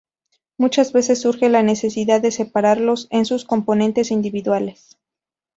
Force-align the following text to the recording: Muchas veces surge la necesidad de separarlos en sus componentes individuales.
Muchas 0.57 0.93
veces 0.93 1.21
surge 1.21 1.47
la 1.47 1.61
necesidad 1.61 2.21
de 2.21 2.31
separarlos 2.31 3.05
en 3.11 3.23
sus 3.23 3.45
componentes 3.45 4.09
individuales. 4.09 4.97